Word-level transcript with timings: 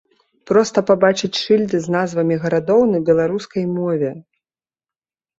Проста 0.51 0.81
пабачыць 0.89 1.35
шыльды 1.41 1.81
з 1.87 1.93
назвамі 1.95 2.37
гарадоў 2.45 2.81
на 2.93 3.01
беларускай 3.11 3.63
мове! 3.75 4.09